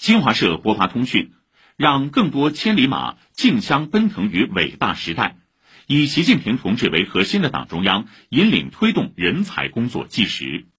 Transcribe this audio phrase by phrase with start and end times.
[0.00, 1.32] 新华社播发通讯
[1.76, 5.36] 让更多千里马竞相奔腾于伟大时代。
[5.86, 10.64] 以习近平同志为核心的党中央引领推动人才工作纪实